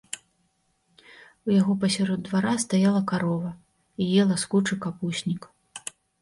У 1.49 1.53
яго 1.55 1.73
пасярод 1.83 2.19
двара 2.29 2.53
стаяла 2.63 3.01
карова 3.11 3.51
і 4.07 4.09
ела 4.23 4.35
з 4.45 4.49
кучы 4.55 4.79
капуснік. 4.87 5.41